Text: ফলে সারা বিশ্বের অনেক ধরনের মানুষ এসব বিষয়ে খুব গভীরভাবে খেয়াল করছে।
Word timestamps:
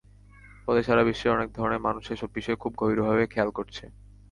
ফলে 0.63 0.81
সারা 0.83 1.03
বিশ্বের 1.03 1.35
অনেক 1.35 1.49
ধরনের 1.57 1.81
মানুষ 1.87 2.03
এসব 2.11 2.29
বিষয়ে 2.33 2.61
খুব 2.63 2.71
গভীরভাবে 2.81 3.23
খেয়াল 3.33 3.49
করছে। 3.57 3.83